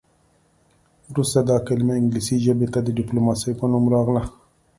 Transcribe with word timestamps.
وروسته 1.11 1.39
دا 1.49 1.57
کلمه 1.67 1.93
انګلیسي 1.97 2.37
ژبې 2.45 2.67
ته 2.73 2.79
د 2.83 2.89
ډیپلوماسي 2.97 3.51
په 3.59 3.65
نوم 3.71 3.85
راغله 3.95 4.23